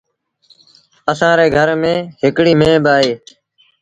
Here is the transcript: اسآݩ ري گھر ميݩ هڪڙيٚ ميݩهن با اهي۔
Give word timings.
اسآݩ 1.11 1.37
ري 1.39 1.47
گھر 1.55 1.69
ميݩ 1.81 2.09
هڪڙيٚ 2.21 2.59
ميݩهن 2.59 2.77
با 2.85 2.93
اهي۔ 2.99 3.13